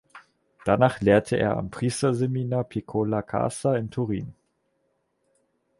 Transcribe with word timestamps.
Danach 0.65 0.99
lehrte 1.01 1.35
er 1.37 1.55
am 1.57 1.69
Priesterseminar 1.69 2.63
"Piccola 2.63 3.21
Casa" 3.21 3.75
in 3.75 3.91
Turin. 3.91 4.33